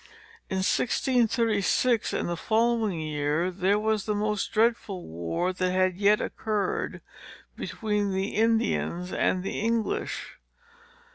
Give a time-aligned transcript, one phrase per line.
[0.49, 6.19] In 1636, and the following year, there was the most dreadful war that had yet
[6.19, 7.01] occurred
[7.55, 10.39] between the Indians and the English.